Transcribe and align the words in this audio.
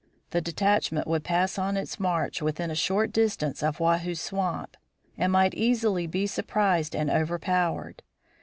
The 0.31 0.41
detachment 0.41 1.05
would 1.05 1.23
pass 1.23 1.59
on 1.59 1.77
its 1.77 1.99
march 1.99 2.41
within 2.41 2.71
a 2.71 2.75
short 2.75 3.11
distance 3.13 3.61
of 3.61 3.79
Wahoo 3.79 4.15
Swamp 4.15 4.75
and 5.15 5.31
might 5.31 5.53
easily 5.53 6.07
be 6.07 6.25
surprised 6.25 6.95
and 6.95 7.11
overpowered. 7.11 8.01